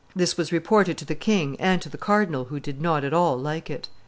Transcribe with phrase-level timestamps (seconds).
[0.15, 3.37] This was reported, to the king, and to the cardinal who did not at all
[3.37, 3.87] like it."